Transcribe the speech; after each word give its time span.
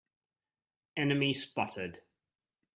Enemy 0.97 1.31
spotted! 1.31 2.01